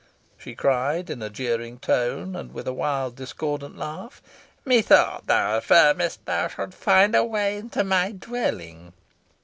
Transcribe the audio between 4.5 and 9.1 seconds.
"Methought thou affirmedst thou couldst find a way into my dwelling."